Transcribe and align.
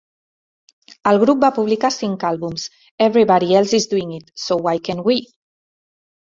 El 1.09 1.19
grup 1.23 1.43
va 1.43 1.51
publicar 1.57 1.91
cinc 1.95 2.25
àlbums: 2.29 2.63
Everybody 3.09 3.51
Else 3.61 3.79
Is 3.83 3.87
Doing 3.93 4.17
It, 4.17 4.33
So 4.47 4.59
Why 4.65 4.75
Can't 4.89 5.05
We? 5.11 5.21